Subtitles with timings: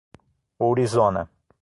[0.59, 1.27] Ourizona